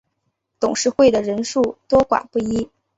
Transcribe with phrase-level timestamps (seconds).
[0.59, 2.67] 董事会的人数多寡不一。